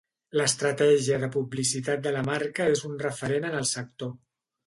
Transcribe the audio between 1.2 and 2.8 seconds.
de publicitat de la marca